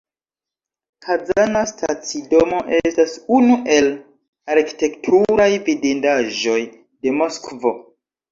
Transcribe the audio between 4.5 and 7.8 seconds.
arkitekturaj vidindaĵoj de Moskvo.